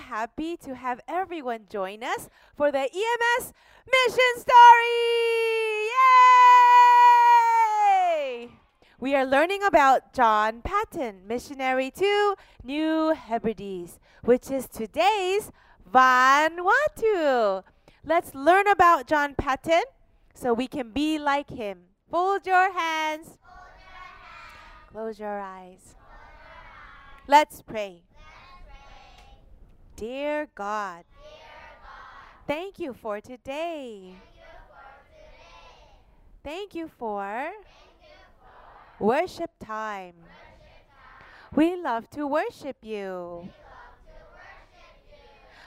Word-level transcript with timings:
Happy 0.00 0.56
to 0.56 0.74
have 0.74 1.00
everyone 1.06 1.66
join 1.70 2.02
us 2.02 2.28
for 2.56 2.72
the 2.72 2.78
EMS 2.80 3.52
Mission 3.86 4.34
Story! 4.38 4.88
Yay! 8.08 8.48
We 8.98 9.14
are 9.14 9.26
learning 9.26 9.62
about 9.62 10.14
John 10.14 10.62
Patton, 10.62 11.26
missionary 11.26 11.90
to 11.92 12.34
New 12.64 13.14
Hebrides, 13.14 14.00
which 14.24 14.50
is 14.50 14.66
today's 14.68 15.52
Vanuatu. 15.88 17.62
Let's 18.04 18.34
learn 18.34 18.66
about 18.68 19.06
John 19.06 19.34
Patton 19.36 19.84
so 20.34 20.54
we 20.54 20.66
can 20.66 20.92
be 20.92 21.18
like 21.18 21.50
him. 21.50 21.82
Fold 22.10 22.46
your 22.46 22.72
hands. 22.72 23.38
Close 24.90 25.20
your 25.20 25.38
eyes. 25.38 25.94
Let's 27.28 27.62
pray. 27.62 28.02
Dear 30.00 30.48
God, 30.54 31.04
thank 32.46 32.78
you 32.78 32.94
for 32.94 33.20
today. 33.20 34.14
Thank 36.42 36.74
you 36.74 36.88
for 36.88 37.50
worship 38.98 39.50
time. 39.62 40.14
We 41.54 41.76
love 41.76 42.08
to 42.16 42.26
worship 42.26 42.78
you. 42.80 43.50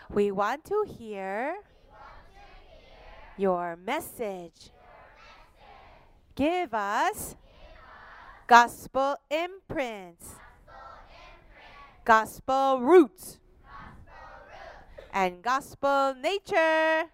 We 0.09 0.31
want 0.31 0.65
to 0.65 0.83
hear 0.97 1.57
your 3.37 3.75
message. 3.75 4.71
Give 6.33 6.73
us 6.73 7.35
gospel 8.47 9.15
imprints, 9.29 10.33
gospel 12.03 12.81
roots, 12.81 13.37
and 15.13 15.43
gospel 15.43 16.15
nature 16.21 17.05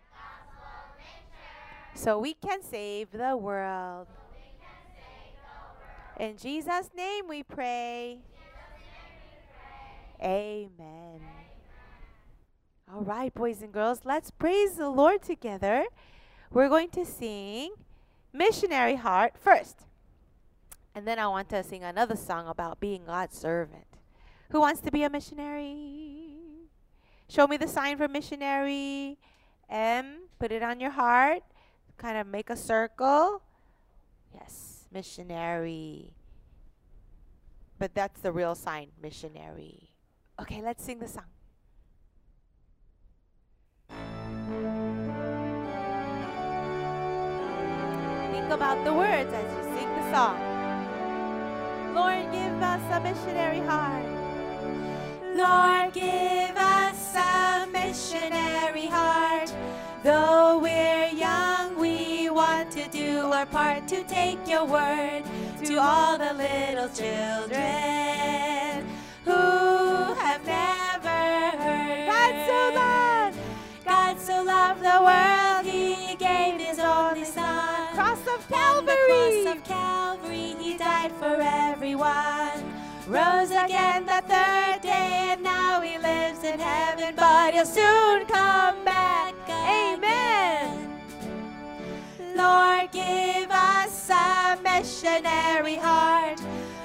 so 1.94 2.18
we 2.18 2.34
can 2.34 2.64
save 2.64 3.12
the 3.12 3.36
world. 3.36 4.08
In 6.18 6.38
Jesus' 6.38 6.90
name 6.96 7.28
we 7.28 7.44
pray. 7.44 8.20
Amen. 10.22 11.22
All 12.92 13.02
right, 13.02 13.34
boys 13.34 13.62
and 13.62 13.72
girls, 13.72 14.02
let's 14.04 14.32
praise 14.32 14.76
the 14.76 14.90
Lord 14.90 15.22
together. 15.22 15.86
We're 16.52 16.70
going 16.70 16.90
to 16.92 17.06
sing 17.06 17.72
Missionary 18.34 18.96
Heart 18.96 19.34
first. 19.38 19.86
And 20.96 21.08
then 21.08 21.20
I 21.20 21.28
want 21.28 21.50
to 21.50 21.64
sing 21.64 21.84
another 21.84 22.16
song 22.16 22.48
about 22.48 22.80
being 22.80 23.06
God's 23.06 23.38
servant. 23.38 23.86
Who 24.52 24.60
wants 24.60 24.82
to 24.82 24.92
be 24.92 25.04
a 25.04 25.10
missionary? 25.10 26.29
Show 27.30 27.46
me 27.46 27.58
the 27.58 27.68
sign 27.68 27.96
for 27.96 28.08
missionary. 28.08 29.20
M, 29.70 30.28
put 30.40 30.52
it 30.52 30.64
on 30.64 30.80
your 30.80 30.90
heart. 30.90 31.44
Kind 31.98 32.18
of 32.18 32.26
make 32.26 32.50
a 32.50 32.56
circle. 32.56 33.44
Yes, 34.34 34.88
missionary. 34.92 36.16
But 37.78 37.94
that's 37.94 38.20
the 38.22 38.32
real 38.32 38.56
sign, 38.56 38.88
missionary. 39.00 39.92
Okay, 40.42 40.64
let's 40.64 40.84
sing 40.84 40.98
the 40.98 41.08
song. 41.08 41.30
Think 48.32 48.50
about 48.50 48.84
the 48.84 48.94
words 48.94 49.32
as 49.32 49.46
you 49.54 49.64
sing 49.78 49.88
the 49.88 50.12
song. 50.12 50.40
Lord, 51.94 52.26
give 52.32 52.58
us 52.64 52.82
a 52.92 53.00
missionary 53.02 53.60
heart. 53.60 54.06
Lord, 55.36 55.94
give 55.94 56.58
us 56.58 56.89
missionary 57.90 58.86
heart. 58.86 59.52
Though 60.04 60.60
we're 60.60 61.10
young, 61.10 61.76
we 61.80 62.30
want 62.30 62.70
to 62.74 62.88
do 62.90 63.32
our 63.32 63.48
part 63.48 63.88
to 63.88 64.04
take 64.04 64.48
your 64.48 64.66
word 64.66 65.24
to 65.66 65.76
all 65.78 66.16
the 66.16 66.34
little 66.34 66.90
children 66.90 68.86
who 69.26 70.14
have 70.22 70.46
never 70.46 71.20
heard. 71.64 72.08
God 72.14 72.34
so 72.50 72.60
loved. 72.80 73.38
God 73.84 74.20
so 74.20 74.44
loved 74.44 74.82
the 74.82 75.00
world, 75.10 75.66
He 75.66 76.16
gave 76.16 76.62
His 76.62 76.78
only 76.78 77.26
Son. 77.26 77.96
Cross 77.96 78.22
of 78.36 78.48
Calvary. 78.48 79.44
cross 79.44 79.56
of 79.56 79.64
Calvary, 79.64 80.56
He 80.60 80.78
died 80.78 81.12
for 81.14 81.38
everyone. 81.42 82.59
Rose 83.10 83.50
again 83.50 84.06
the 84.06 84.22
third 84.28 84.82
day, 84.84 85.32
and 85.32 85.42
now 85.42 85.82
He 85.82 85.98
lives 85.98 86.44
in 86.44 86.60
heaven, 86.60 87.16
but 87.16 87.56
He'll 87.56 87.66
soon 87.66 88.28
come 88.28 88.86
back. 88.86 89.34
Amen. 89.50 91.02
Lord, 92.36 92.92
give 92.92 93.50
us 93.50 94.12
a 94.12 94.60
missionary 94.62 95.78
heart. 95.78 96.40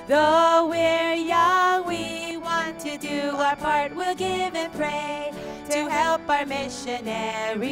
Though 0.09 0.69
we're 0.71 1.13
young, 1.13 1.87
we 1.87 2.39
want 2.39 2.81
to 2.81 2.97
do 2.97 3.37
our 3.37 3.57
part. 3.57 3.95
We'll 3.95 4.15
give 4.15 4.55
and 4.55 4.73
pray 4.73 5.31
to 5.69 5.91
help 5.91 6.27
our 6.27 6.47
missionaries 6.47 7.69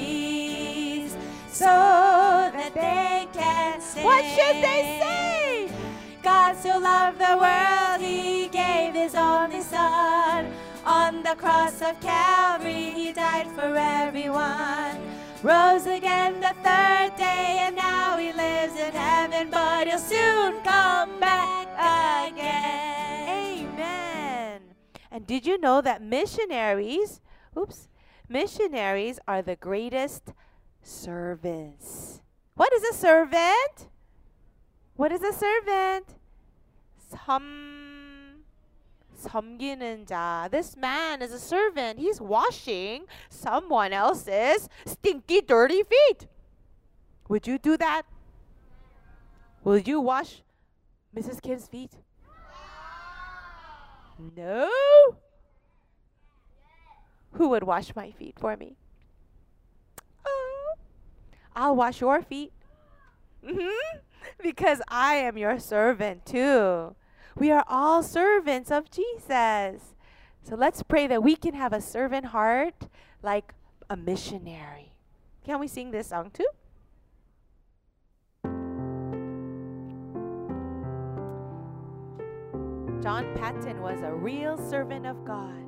so 1.50 1.64
that 1.64 2.74
they 2.74 3.28
can 3.32 3.80
say, 3.80 4.04
What 4.04 4.22
should 4.22 4.56
they 4.56 4.98
say? 5.00 5.72
God 6.22 6.56
so 6.56 6.78
loved 6.78 7.18
the 7.18 7.36
world, 7.36 8.00
He 8.00 8.48
gave 8.48 8.94
His 8.94 9.14
only 9.14 9.60
Son. 9.60 10.52
On 10.84 11.22
the 11.22 11.34
cross 11.36 11.82
of 11.82 11.98
Calvary, 12.00 12.90
He 12.90 13.12
died 13.12 13.48
for 13.52 13.76
everyone. 13.76 14.98
Rose 15.42 15.86
again 15.86 16.40
the 16.40 16.54
third 16.62 17.16
day, 17.16 17.58
and 17.60 17.74
now 17.74 18.16
He 18.16 18.32
lives 18.32 18.74
in 18.76 18.92
heaven, 18.92 19.50
but 19.50 19.88
He'll 19.88 19.98
soon 19.98 20.62
come 20.62 21.18
back 21.18 21.66
again. 22.28 23.68
Amen. 23.68 24.60
And 25.10 25.26
did 25.26 25.44
you 25.44 25.58
know 25.58 25.80
that 25.80 26.02
missionaries, 26.02 27.20
oops, 27.58 27.88
missionaries 28.28 29.18
are 29.26 29.42
the 29.42 29.56
greatest 29.56 30.32
servants? 30.82 32.20
What 32.54 32.72
is 32.72 32.84
a 32.84 32.94
servant? 32.94 33.88
What 35.01 35.11
is 35.11 35.21
a 35.23 35.33
servant? 35.33 36.15
섬 37.09 38.43
섬기는 39.15 40.05
자. 40.05 40.49
This 40.51 40.75
man 40.77 41.21
is 41.21 41.33
a 41.33 41.39
servant. 41.39 41.99
He's 41.99 42.21
washing 42.21 43.05
someone 43.29 43.93
else's 43.93 44.69
stinky 44.85 45.41
dirty 45.41 45.83
feet. 45.83 46.27
Would 47.29 47.47
you 47.47 47.57
do 47.57 47.77
that? 47.77 48.03
Will 49.63 49.79
you 49.79 49.99
wash 49.99 50.43
Mrs. 51.15 51.41
Kim's 51.41 51.67
feet? 51.67 51.91
No. 54.35 54.69
Who 57.33 57.49
would 57.49 57.63
wash 57.63 57.95
my 57.95 58.11
feet 58.11 58.35
for 58.39 58.55
me? 58.55 58.77
Oh, 60.25 60.73
I'll 61.55 61.75
wash 61.75 62.01
your 62.01 62.21
feet. 62.21 62.51
hmm 63.45 63.67
Because 64.42 64.80
I 64.88 65.14
am 65.14 65.36
your 65.36 65.58
servant 65.58 66.26
too. 66.26 66.94
We 67.36 67.50
are 67.50 67.64
all 67.68 68.02
servants 68.02 68.70
of 68.70 68.90
Jesus. 68.90 69.94
So 70.42 70.56
let's 70.56 70.82
pray 70.82 71.06
that 71.06 71.22
we 71.22 71.36
can 71.36 71.54
have 71.54 71.72
a 71.72 71.80
servant 71.80 72.26
heart 72.26 72.88
like 73.22 73.54
a 73.88 73.96
missionary. 73.96 74.92
Can 75.44 75.60
we 75.60 75.68
sing 75.68 75.90
this 75.90 76.08
song 76.08 76.30
too? 76.32 76.46
John 83.02 83.34
Patton 83.34 83.80
was 83.82 84.00
a 84.02 84.12
real 84.12 84.56
servant 84.70 85.06
of 85.06 85.24
God. 85.24 85.62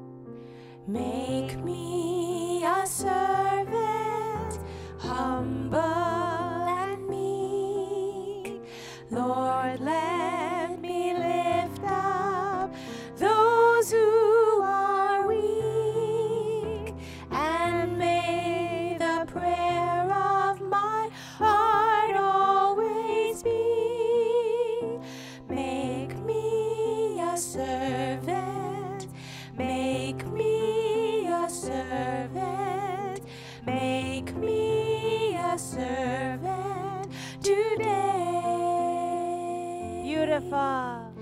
Make 0.87 1.59
me 1.65 2.63
a 2.65 2.87
servant, 2.87 4.61
humble 4.99 6.14
Beautiful. 40.35 41.13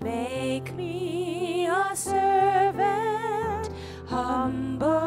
Make 0.00 0.74
me 0.74 1.66
a 1.66 1.94
servant, 1.94 3.70
humble 4.06 4.99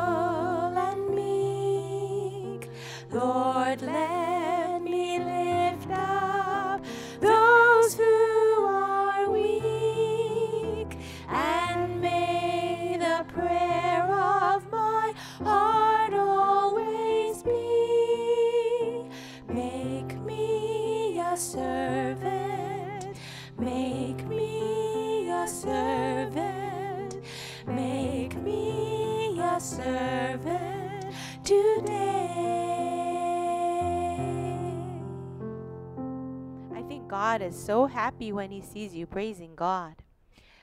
God 37.34 37.42
is 37.42 37.58
so 37.58 37.88
happy 37.88 38.32
when 38.32 38.52
He 38.52 38.62
sees 38.62 38.94
you 38.94 39.08
praising 39.08 39.56
God. 39.56 39.96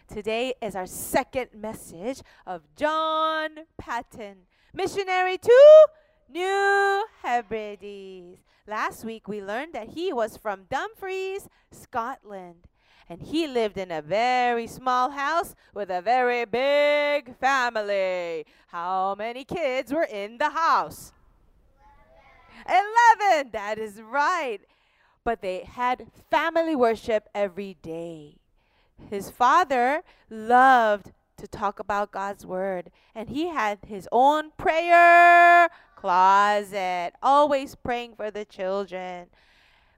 Today 0.06 0.55
is 0.62 0.76
our 0.76 0.87
second 0.87 1.49
message 1.52 2.22
of 2.46 2.62
John 2.76 3.67
Patton, 3.76 4.37
missionary 4.72 5.37
to 5.37 5.87
New 6.32 7.06
Hebrides. 7.25 8.38
Last 8.69 9.05
week 9.05 9.26
we 9.26 9.43
learned 9.43 9.72
that 9.72 9.88
he 9.88 10.12
was 10.12 10.37
from 10.37 10.67
Dumfries, 10.70 11.49
Scotland, 11.72 12.69
and 13.08 13.20
he 13.20 13.49
lived 13.49 13.76
in 13.76 13.90
a 13.90 14.00
very 14.00 14.69
small 14.69 15.11
house 15.11 15.56
with 15.75 15.90
a 15.90 16.00
very 16.00 16.44
big 16.44 17.37
family. 17.38 18.46
How 18.69 19.16
many 19.19 19.43
kids 19.43 19.93
were 19.93 20.05
in 20.08 20.38
the 20.38 20.50
house? 20.50 21.12
Eleven. 22.64 23.50
That 23.50 23.76
is 23.76 24.00
right. 24.00 24.61
But 25.25 25.43
they 25.43 25.64
had 25.64 26.11
family 26.31 26.75
worship 26.75 27.28
every 27.34 27.76
day. 27.82 28.37
His 29.08 29.31
father 29.31 30.02
loved 30.28 31.12
to 31.37 31.46
talk 31.46 31.78
about 31.78 32.12
God's 32.12 32.44
word, 32.44 32.90
and 33.14 33.31
he 33.31 33.49
had 33.49 33.78
his 33.87 34.08
own 34.12 34.50
prayer 34.56 35.69
closet, 35.96 37.12
always 37.22 37.75
praying 37.75 38.14
for 38.14 38.31
the 38.31 38.44
children. 38.44 39.26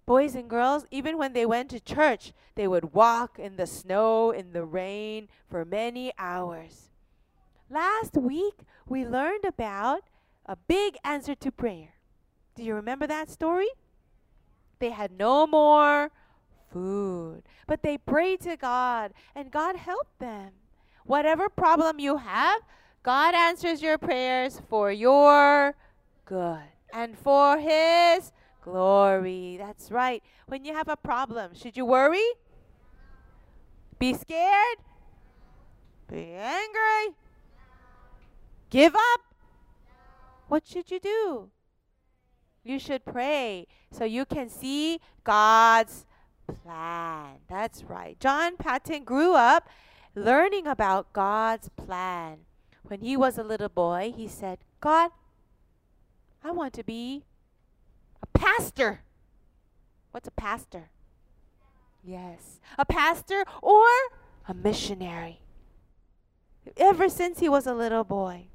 Boys 0.06 0.34
and 0.34 0.50
girls, 0.50 0.84
even 0.90 1.16
when 1.16 1.32
they 1.32 1.46
went 1.46 1.70
to 1.70 1.80
church, 1.80 2.32
they 2.54 2.66
would 2.66 2.92
walk 2.92 3.38
in 3.38 3.56
the 3.56 3.66
snow, 3.66 4.30
in 4.30 4.52
the 4.52 4.64
rain 4.64 5.28
for 5.48 5.64
many 5.64 6.12
hours. 6.18 6.90
Last 7.70 8.16
week, 8.16 8.54
we 8.86 9.06
learned 9.06 9.44
about 9.44 10.02
a 10.46 10.56
big 10.56 10.96
answer 11.04 11.34
to 11.36 11.52
prayer. 11.52 11.94
Do 12.54 12.64
you 12.64 12.74
remember 12.74 13.06
that 13.06 13.30
story? 13.30 13.68
They 14.82 14.90
had 14.90 15.16
no 15.16 15.46
more 15.46 16.10
food, 16.72 17.44
but 17.68 17.84
they 17.84 17.98
prayed 17.98 18.40
to 18.40 18.56
God, 18.56 19.12
and 19.32 19.48
God 19.48 19.76
helped 19.76 20.18
them. 20.18 20.50
Whatever 21.04 21.48
problem 21.48 22.00
you 22.00 22.16
have, 22.16 22.62
God 23.04 23.32
answers 23.32 23.80
your 23.80 23.96
prayers 23.96 24.60
for 24.68 24.90
your 24.90 25.76
good 26.24 26.66
and 26.92 27.16
for 27.16 27.58
His 27.58 28.32
glory. 28.60 29.56
That's 29.56 29.92
right. 29.92 30.20
When 30.48 30.64
you 30.64 30.74
have 30.74 30.88
a 30.88 30.96
problem, 30.96 31.54
should 31.54 31.76
you 31.76 31.86
worry? 31.86 32.26
Be 34.00 34.14
scared? 34.14 34.78
Be 36.10 36.32
angry? 36.32 37.14
Give 38.68 38.96
up? 38.96 39.20
What 40.48 40.66
should 40.66 40.90
you 40.90 40.98
do? 40.98 41.50
You 42.64 42.78
should 42.78 43.04
pray 43.04 43.66
so 43.90 44.04
you 44.04 44.24
can 44.24 44.48
see 44.48 45.00
God's 45.24 46.06
plan. 46.46 47.38
That's 47.48 47.82
right. 47.84 48.18
John 48.20 48.56
Patton 48.56 49.04
grew 49.04 49.34
up 49.34 49.68
learning 50.14 50.66
about 50.66 51.12
God's 51.12 51.68
plan. 51.70 52.38
When 52.82 53.00
he 53.00 53.16
was 53.16 53.38
a 53.38 53.42
little 53.42 53.68
boy, 53.68 54.12
he 54.16 54.28
said, 54.28 54.58
God, 54.80 55.10
I 56.44 56.50
want 56.50 56.72
to 56.74 56.84
be 56.84 57.24
a 58.22 58.26
pastor. 58.38 59.02
What's 60.10 60.28
a 60.28 60.32
pastor? 60.32 60.90
Yes, 62.04 62.60
a 62.78 62.84
pastor 62.84 63.44
or 63.62 63.86
a 64.48 64.54
missionary. 64.54 65.40
Ever 66.76 67.08
since 67.08 67.38
he 67.38 67.48
was 67.48 67.66
a 67.66 67.74
little 67.74 68.04
boy. 68.04 68.46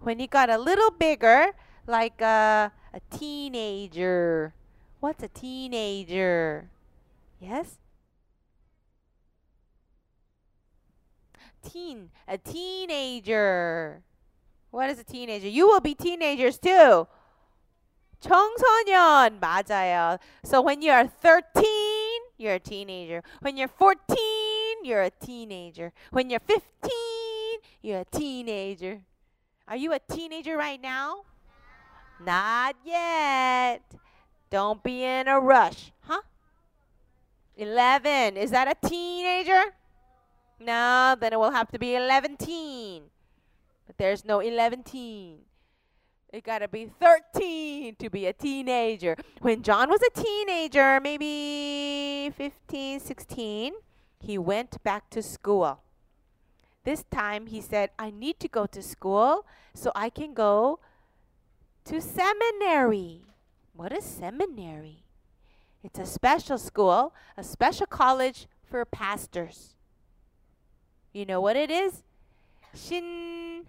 When 0.00 0.18
he 0.18 0.26
got 0.26 0.50
a 0.50 0.58
little 0.58 0.90
bigger, 0.90 1.52
like 1.87 2.21
a, 2.21 2.71
a 2.93 2.99
teenager. 3.09 4.53
What's 4.99 5.23
a 5.23 5.27
teenager? 5.27 6.69
Yes? 7.39 7.77
Teen, 11.63 12.09
a 12.27 12.37
teenager. 12.37 14.01
What 14.71 14.89
is 14.89 14.99
a 14.99 15.03
teenager? 15.03 15.47
You 15.47 15.67
will 15.67 15.81
be 15.81 15.95
teenagers 15.95 16.57
too. 16.57 17.07
청소년 18.21 19.39
맞아요. 19.39 20.19
So 20.43 20.61
when 20.61 20.81
you 20.81 20.91
are 20.91 21.07
13, 21.07 21.65
you're 22.37 22.55
a 22.55 22.59
teenager. 22.59 23.23
When 23.41 23.57
you're 23.57 23.69
14, 23.69 24.17
you're 24.83 25.03
a 25.03 25.09
teenager. 25.09 25.93
When 26.11 26.29
you're 26.29 26.41
15, 26.41 26.91
you're 27.81 28.01
a 28.01 28.05
teenager. 28.05 29.01
Are 29.67 29.77
you 29.77 29.93
a 29.93 29.99
teenager 29.99 30.57
right 30.57 30.81
now? 30.81 31.23
Not 32.20 32.76
yet. 32.84 33.82
Don't 34.50 34.82
be 34.82 35.02
in 35.02 35.28
a 35.28 35.40
rush. 35.40 35.92
Huh? 36.00 36.22
11. 37.56 38.36
Is 38.36 38.50
that 38.50 38.68
a 38.68 38.88
teenager? 38.88 39.74
No, 40.60 41.16
then 41.18 41.32
it 41.32 41.38
will 41.38 41.50
have 41.50 41.70
to 41.72 41.78
be 41.78 41.94
11 41.94 42.36
teen. 42.36 43.04
But 43.86 43.98
there's 43.98 44.24
no 44.24 44.40
11 44.40 44.82
teen. 44.84 45.40
It 46.32 46.42
got 46.42 46.58
to 46.58 46.68
be 46.68 46.86
13 46.86 47.96
to 47.96 48.10
be 48.10 48.26
a 48.26 48.32
teenager. 48.32 49.16
When 49.40 49.62
John 49.62 49.88
was 49.88 50.00
a 50.02 50.20
teenager, 50.20 50.98
maybe 51.00 52.32
15, 52.36 52.98
16, 52.98 53.72
he 54.18 54.38
went 54.38 54.82
back 54.82 55.10
to 55.10 55.22
school. 55.22 55.80
This 56.84 57.04
time 57.10 57.46
he 57.46 57.60
said, 57.60 57.90
I 57.98 58.10
need 58.10 58.40
to 58.40 58.48
go 58.48 58.66
to 58.66 58.82
school 58.82 59.46
so 59.74 59.92
I 59.94 60.10
can 60.10 60.34
go 60.34 60.80
to 61.84 62.00
seminary. 62.00 63.20
What 63.74 63.92
is 63.92 64.04
seminary? 64.04 65.04
It's 65.82 65.98
a 65.98 66.06
special 66.06 66.56
school, 66.56 67.12
a 67.36 67.44
special 67.44 67.86
college 67.86 68.46
for 68.64 68.84
pastors. 68.84 69.74
You 71.12 71.26
know 71.26 71.40
what 71.40 71.56
it 71.56 71.70
is? 71.70 72.02
Shin. 72.74 73.66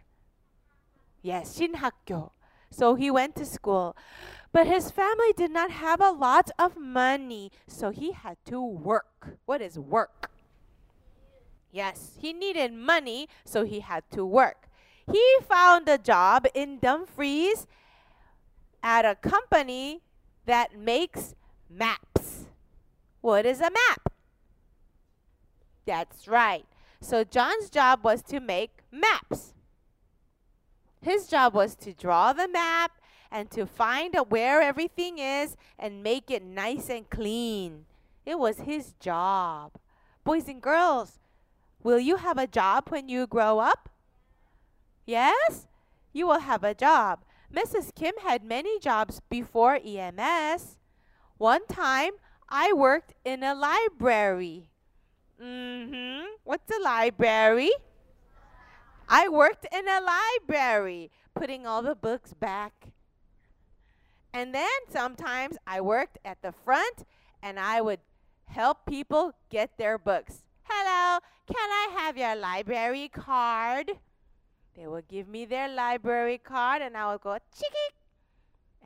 Yes, 1.21 1.59
Shinhakyo. 1.59 2.31
So 2.71 2.95
he 2.95 3.11
went 3.11 3.35
to 3.35 3.45
school. 3.45 3.95
But 4.51 4.67
his 4.67 4.89
family 4.89 5.33
did 5.35 5.51
not 5.51 5.69
have 5.69 5.99
a 5.99 6.11
lot 6.11 6.49
of 6.57 6.77
money, 6.77 7.51
so 7.67 7.89
he 7.89 8.13
had 8.13 8.37
to 8.45 8.63
work. 8.63 9.37
What 9.45 9.61
is 9.61 9.77
work? 9.77 10.31
Yes, 11.71 12.15
he 12.17 12.31
needed 12.31 12.71
money, 12.71 13.27
so 13.43 13.65
he 13.65 13.81
had 13.81 14.09
to 14.11 14.25
work. 14.25 14.69
He 15.11 15.23
found 15.47 15.89
a 15.89 15.97
job 15.97 16.47
in 16.53 16.79
Dumfries 16.79 17.67
at 18.85 19.03
a 19.03 19.15
company 19.15 19.99
that 20.45 20.77
makes 20.77 21.33
maps. 21.67 22.45
What 23.19 23.43
is 23.43 23.59
a 23.59 23.71
map? 23.71 24.13
That's 25.87 26.27
right. 26.27 26.65
So 27.01 27.23
John's 27.23 27.71
job 27.71 28.03
was 28.03 28.21
to 28.23 28.39
make 28.39 28.83
maps. 28.91 29.55
His 31.01 31.27
job 31.27 31.55
was 31.55 31.75
to 31.77 31.93
draw 31.93 32.31
the 32.31 32.47
map 32.47 32.91
and 33.31 33.49
to 33.51 33.65
find 33.65 34.15
out 34.15 34.29
where 34.29 34.61
everything 34.61 35.17
is 35.17 35.57
and 35.79 36.03
make 36.03 36.29
it 36.29 36.43
nice 36.43 36.87
and 36.87 37.09
clean. 37.09 37.85
It 38.23 38.37
was 38.37 38.59
his 38.59 38.93
job. 38.99 39.71
Boys 40.23 40.47
and 40.47 40.61
girls, 40.61 41.17
will 41.81 41.99
you 41.99 42.17
have 42.17 42.37
a 42.37 42.45
job 42.45 42.89
when 42.89 43.09
you 43.09 43.25
grow 43.25 43.57
up? 43.57 43.89
Yes? 45.07 45.65
You 46.13 46.27
will 46.27 46.39
have 46.41 46.63
a 46.63 46.75
job. 46.75 47.25
Mrs. 47.53 47.93
Kim 47.95 48.13
had 48.23 48.43
many 48.43 48.79
jobs 48.79 49.21
before 49.29 49.79
EMS. 49.83 50.77
One 51.37 51.65
time, 51.67 52.11
I 52.49 52.73
worked 52.73 53.13
in 53.23 53.43
a 53.43 53.53
library. 53.53 54.69
Mm-hmm. 55.41 56.25
What's 56.43 56.69
a 56.69 56.81
library? 56.81 57.71
I 59.07 59.29
worked 59.29 59.67
in 59.71 59.87
a 59.87 60.01
library, 60.01 61.11
putting 61.35 61.67
all 61.67 61.81
the 61.81 61.95
books 61.95 62.33
back. 62.33 62.73
And 64.33 64.53
then 64.53 64.79
sometimes 64.89 65.57
I 65.65 65.81
worked 65.81 66.17
at 66.25 66.41
the 66.41 66.51
front 66.51 67.05
and 67.41 67.59
I 67.59 67.81
would 67.81 67.99
help 68.47 68.85
people 68.85 69.33
get 69.49 69.77
their 69.77 69.97
books. 69.97 70.43
Hello, 70.63 71.19
can 71.47 71.69
I 71.69 71.95
have 71.99 72.17
your 72.17 72.35
library 72.35 73.09
card? 73.09 73.91
They 74.75 74.87
would 74.87 75.07
give 75.07 75.27
me 75.27 75.45
their 75.45 75.69
library 75.69 76.37
card 76.37 76.81
and 76.81 76.97
I 76.97 77.11
would 77.11 77.21
go 77.21 77.37
chicky 77.57 77.95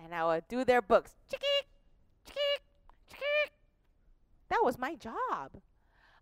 and 0.02 0.14
I 0.14 0.26
would 0.26 0.48
do 0.48 0.64
their 0.64 0.82
books. 0.82 1.16
Chicky, 1.30 1.46
chicky, 2.26 2.64
chicky. 3.10 3.54
That 4.50 4.62
was 4.64 4.78
my 4.78 4.96
job. 4.96 5.62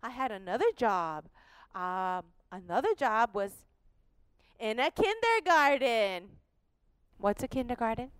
I 0.02 0.10
had 0.10 0.32
another 0.32 0.70
job. 0.76 1.26
Um, 1.74 2.24
another 2.50 2.94
job 2.96 3.30
was 3.34 3.52
in 4.58 4.78
a 4.78 4.90
kindergarten. 4.90 6.30
What's 7.18 7.42
a 7.42 7.48
kindergarten? 7.48 8.10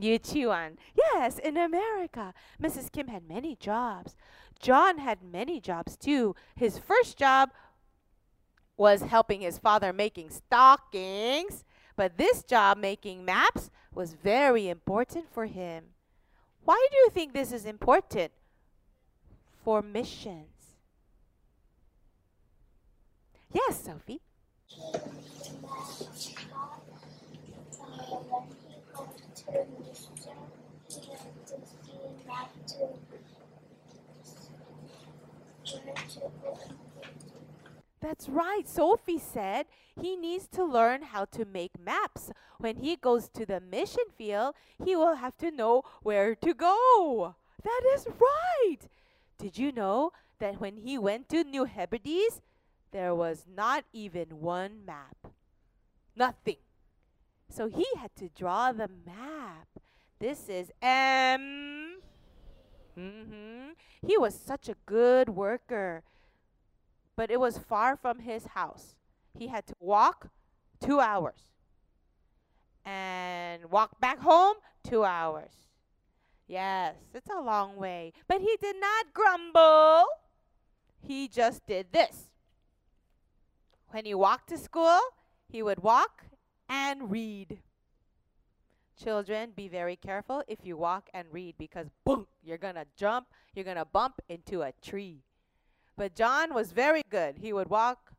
Yuchuan. 0.00 0.76
Yes, 0.94 1.38
in 1.38 1.56
America. 1.56 2.32
Mrs. 2.62 2.92
Kim 2.92 3.08
had 3.08 3.28
many 3.28 3.56
jobs. 3.56 4.14
John 4.60 4.98
had 4.98 5.22
many 5.22 5.60
jobs 5.60 5.96
too. 5.96 6.34
His 6.54 6.78
first 6.78 7.16
job 7.16 7.50
was 8.78 9.02
helping 9.02 9.42
his 9.42 9.58
father 9.58 9.92
making 9.92 10.30
stockings, 10.30 11.64
but 11.96 12.16
this 12.16 12.42
job 12.44 12.78
making 12.78 13.24
maps 13.24 13.70
was 13.92 14.14
very 14.14 14.68
important 14.68 15.26
for 15.30 15.46
him. 15.46 15.84
Why 16.64 16.86
do 16.90 16.96
you 16.96 17.10
think 17.10 17.34
this 17.34 17.52
is 17.52 17.66
important? 17.66 18.30
For 19.64 19.82
missions. 19.82 20.76
Yes, 23.52 23.84
Sophie. 23.84 24.20
That's 38.00 38.28
right. 38.28 38.68
Sophie 38.68 39.18
said 39.18 39.66
he 40.00 40.16
needs 40.16 40.46
to 40.48 40.64
learn 40.64 41.02
how 41.02 41.24
to 41.26 41.44
make 41.44 41.72
maps. 41.78 42.30
When 42.58 42.76
he 42.76 42.96
goes 42.96 43.28
to 43.30 43.44
the 43.44 43.60
mission 43.60 44.04
field, 44.16 44.54
he 44.84 44.94
will 44.94 45.16
have 45.16 45.36
to 45.38 45.50
know 45.50 45.82
where 46.02 46.34
to 46.36 46.54
go. 46.54 47.34
That 47.64 47.80
is 47.94 48.06
right. 48.06 48.78
Did 49.38 49.58
you 49.58 49.72
know 49.72 50.12
that 50.38 50.60
when 50.60 50.76
he 50.76 50.96
went 50.98 51.28
to 51.30 51.42
New 51.42 51.64
Hebrides, 51.64 52.40
there 52.92 53.14
was 53.14 53.46
not 53.52 53.84
even 53.92 54.40
one 54.40 54.84
map? 54.86 55.16
Nothing. 56.14 56.56
So 57.50 57.68
he 57.68 57.86
had 57.96 58.14
to 58.16 58.28
draw 58.28 58.72
the 58.72 58.88
map. 59.06 59.68
This 60.18 60.48
is 60.48 60.70
M. 60.82 61.98
Mm-hmm. 62.98 63.70
He 64.06 64.18
was 64.18 64.34
such 64.34 64.68
a 64.68 64.76
good 64.86 65.28
worker 65.28 66.02
but 67.18 67.32
it 67.32 67.40
was 67.40 67.58
far 67.58 67.96
from 67.96 68.20
his 68.20 68.46
house. 68.46 68.94
He 69.36 69.48
had 69.48 69.66
to 69.66 69.74
walk 69.80 70.30
two 70.80 71.00
hours 71.00 71.40
and 72.84 73.68
walk 73.72 73.98
back 73.98 74.20
home 74.20 74.54
two 74.88 75.02
hours. 75.02 75.50
Yes, 76.46 76.94
it's 77.12 77.28
a 77.28 77.40
long 77.40 77.74
way. 77.74 78.12
But 78.28 78.40
he 78.40 78.56
did 78.60 78.76
not 78.80 79.12
grumble. 79.12 80.06
He 81.00 81.26
just 81.26 81.66
did 81.66 81.86
this. 81.90 82.30
When 83.88 84.04
he 84.04 84.14
walked 84.14 84.50
to 84.50 84.56
school, 84.56 85.00
he 85.48 85.60
would 85.60 85.82
walk 85.82 86.26
and 86.68 87.10
read. 87.10 87.58
Children, 89.02 89.54
be 89.56 89.66
very 89.66 89.96
careful 89.96 90.44
if 90.46 90.60
you 90.62 90.76
walk 90.76 91.10
and 91.12 91.26
read 91.32 91.56
because 91.58 91.88
boom, 92.04 92.28
you're 92.44 92.58
going 92.58 92.76
to 92.76 92.86
jump, 92.96 93.26
you're 93.54 93.64
going 93.64 93.76
to 93.76 93.84
bump 93.84 94.20
into 94.28 94.62
a 94.62 94.72
tree. 94.80 95.24
But 95.98 96.14
John 96.14 96.54
was 96.54 96.70
very 96.70 97.02
good. 97.10 97.38
He 97.38 97.52
would 97.52 97.68
walk 97.68 98.12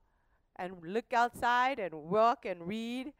and 0.57 0.73
look 0.83 1.13
outside 1.13 1.79
and 1.79 1.93
walk 1.93 2.45
and 2.45 2.67
read. 2.67 3.13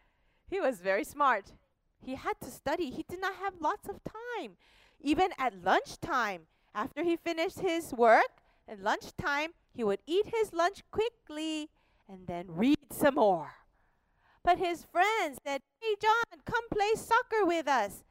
He 0.49 0.59
was 0.59 0.81
very 0.81 1.05
smart. 1.05 1.53
He 2.01 2.15
had 2.15 2.33
to 2.41 2.51
study. 2.51 2.91
He 2.91 3.05
did 3.07 3.21
not 3.21 3.35
have 3.35 3.61
lots 3.61 3.87
of 3.87 4.01
time. 4.03 4.57
Even 4.99 5.29
at 5.39 5.63
lunchtime, 5.63 6.41
after 6.75 7.03
he 7.03 7.15
finished 7.15 7.61
his 7.61 7.93
work, 7.93 8.41
at 8.67 8.81
lunchtime, 8.81 9.51
he 9.73 9.85
would 9.85 10.01
eat 10.05 10.25
his 10.25 10.51
lunch 10.51 10.83
quickly 10.91 11.69
and 12.09 12.27
then 12.27 12.47
read 12.49 12.91
some 12.91 13.15
more. 13.15 13.53
But 14.43 14.57
his 14.57 14.83
friends 14.91 15.39
said, 15.45 15.61
Hey, 15.79 15.95
John, 16.01 16.41
come 16.45 16.67
play 16.69 16.95
soccer 16.95 17.45
with 17.45 17.69
us. 17.69 18.03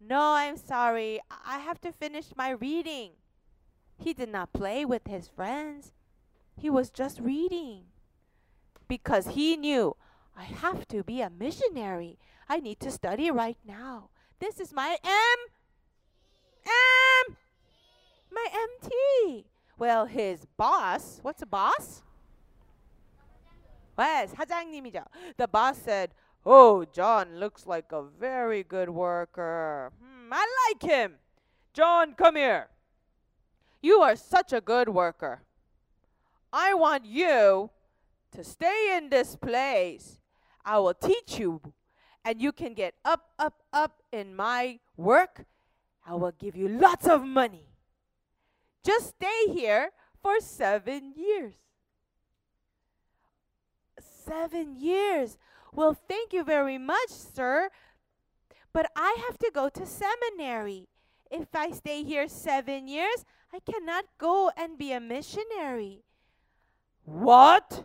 No, 0.00 0.20
I'm 0.20 0.56
sorry. 0.56 1.18
I 1.44 1.58
have 1.58 1.80
to 1.80 1.90
finish 1.90 2.26
my 2.36 2.50
reading. 2.50 3.10
He 3.99 4.13
did 4.13 4.29
not 4.29 4.53
play 4.53 4.85
with 4.85 5.07
his 5.07 5.27
friends. 5.27 5.93
He 6.55 6.69
was 6.69 6.89
just 6.89 7.19
reading. 7.19 7.83
Because 8.87 9.27
he 9.27 9.57
knew, 9.57 9.95
I 10.37 10.43
have 10.43 10.87
to 10.89 11.03
be 11.03 11.21
a 11.21 11.29
missionary. 11.29 12.17
I 12.47 12.59
need 12.59 12.79
to 12.81 12.91
study 12.91 13.31
right 13.31 13.57
now. 13.65 14.09
This 14.39 14.59
is 14.59 14.73
my 14.73 14.97
M. 15.03 15.37
M. 16.65 17.35
My 18.31 18.47
MT. 18.51 19.45
Well, 19.77 20.05
his 20.05 20.45
boss, 20.57 21.19
what's 21.21 21.41
a 21.41 21.45
boss? 21.45 22.03
Yes, 23.97 24.33
사장님이죠. 24.33 25.05
The 25.37 25.47
boss 25.47 25.77
said, 25.77 26.11
Oh, 26.45 26.85
John 26.85 27.39
looks 27.39 27.65
like 27.65 27.91
a 27.91 28.03
very 28.03 28.63
good 28.63 28.89
worker. 28.89 29.91
Hmm, 29.99 30.31
I 30.31 30.45
like 30.69 30.81
him. 30.83 31.15
John, 31.73 32.13
come 32.13 32.35
here. 32.35 32.67
You 33.80 34.00
are 34.00 34.16
such 34.16 34.52
a 34.52 34.60
good 34.60 34.88
worker. 34.88 35.42
I 36.52 36.74
want 36.74 37.06
you 37.06 37.70
to 38.32 38.44
stay 38.44 38.96
in 38.96 39.08
this 39.08 39.36
place. 39.36 40.18
I 40.64 40.78
will 40.78 40.94
teach 40.94 41.38
you, 41.38 41.60
and 42.24 42.40
you 42.40 42.52
can 42.52 42.74
get 42.74 42.94
up, 43.04 43.30
up, 43.38 43.62
up 43.72 44.02
in 44.12 44.36
my 44.36 44.78
work. 44.96 45.44
I 46.06 46.14
will 46.14 46.32
give 46.32 46.56
you 46.56 46.68
lots 46.68 47.06
of 47.06 47.24
money. 47.24 47.66
Just 48.84 49.14
stay 49.16 49.46
here 49.48 49.90
for 50.22 50.40
seven 50.40 51.12
years. 51.16 51.54
Seven 54.00 54.76
years. 54.76 55.38
Well, 55.72 55.94
thank 55.94 56.32
you 56.32 56.44
very 56.44 56.78
much, 56.78 57.10
sir. 57.10 57.70
But 58.72 58.90
I 58.96 59.16
have 59.26 59.38
to 59.38 59.50
go 59.52 59.68
to 59.68 59.86
seminary. 59.86 60.88
If 61.30 61.54
I 61.54 61.70
stay 61.70 62.02
here 62.02 62.28
seven 62.28 62.88
years, 62.88 63.24
I 63.52 63.58
cannot 63.60 64.04
go 64.18 64.50
and 64.56 64.78
be 64.78 64.92
a 64.92 65.00
missionary. 65.00 66.04
What? 67.04 67.84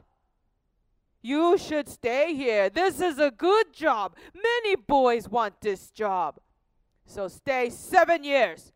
You 1.22 1.58
should 1.58 1.90
stay 1.90 2.36
here. 2.36 2.70
This 2.70 3.02
is 3.02 3.18
a 3.18 3.32
good 3.32 3.74
job. 3.74 4.16
Many 4.34 4.76
boys 4.76 5.28
want 5.28 5.60
this 5.62 5.90
job. 5.90 6.40
So 7.08 7.28
stay 7.28 7.70
seven 7.72 8.24
years 8.24 8.72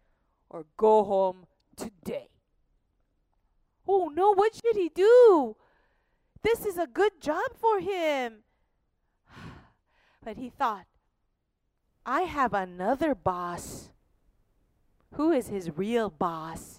or 0.50 0.66
go 0.78 1.04
home 1.04 1.46
today. 1.76 2.30
Oh 3.88 4.12
no, 4.14 4.34
what 4.34 4.56
should 4.56 4.76
he 4.76 4.90
do? 4.90 5.56
This 6.42 6.66
is 6.66 6.78
a 6.78 6.88
good 6.88 7.22
job 7.22 7.52
for 7.60 7.80
him. 7.80 8.44
But 10.24 10.38
he 10.38 10.50
thought, 10.50 10.86
I 12.06 12.22
have 12.22 12.54
another 12.54 13.14
boss. 13.16 13.90
Who 15.14 15.32
is 15.32 15.48
his 15.48 15.78
real 15.78 16.10
boss? 16.10 16.79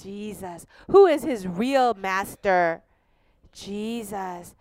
Jesus. 0.00 0.66
Who 0.90 1.06
is 1.06 1.22
his 1.22 1.46
real 1.46 1.94
master? 1.94 2.82
Jesus. 3.52 4.54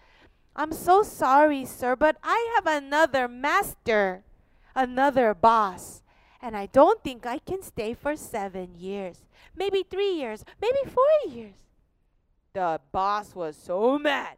I'm 0.55 0.73
so 0.73 1.03
sorry, 1.03 1.65
sir, 1.65 1.95
but 1.95 2.17
I 2.23 2.51
have 2.55 2.83
another 2.83 3.27
master, 3.27 4.23
another 4.75 5.33
boss, 5.33 6.01
and 6.41 6.57
I 6.57 6.65
don't 6.65 7.01
think 7.03 7.25
I 7.25 7.39
can 7.39 7.61
stay 7.61 7.93
for 7.93 8.15
seven 8.15 8.75
years. 8.75 9.23
Maybe 9.55 9.83
three 9.83 10.13
years, 10.13 10.43
maybe 10.61 10.79
four 10.85 11.33
years. 11.33 11.55
The 12.53 12.81
boss 12.91 13.33
was 13.33 13.55
so 13.55 13.97
mad. 13.97 14.37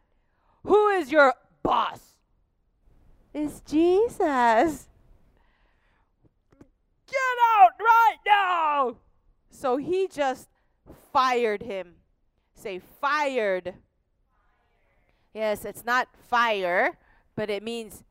Who 0.64 0.88
is 0.88 1.10
your 1.10 1.34
boss? 1.62 2.14
It's 3.32 3.60
Jesus. 3.60 4.88
Get 7.06 7.36
out 7.58 7.72
right 7.80 8.16
now! 8.24 8.96
So 9.50 9.76
he 9.76 10.08
just 10.08 10.48
fired 11.12 11.62
him. 11.62 11.94
Say 12.54 12.80
fired. 13.00 13.74
Yes, 15.32 15.64
it's 15.64 15.84
not 15.84 16.08
fire, 16.28 16.96
but 17.34 17.50
it 17.50 17.62
means 17.62 18.04